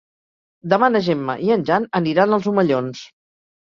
Demà 0.73 0.89
na 0.95 1.03
Gemma 1.09 1.37
i 1.51 1.55
en 1.59 1.69
Jan 1.71 1.87
aniran 2.03 2.37
als 2.43 2.53
Omellons. 2.57 3.09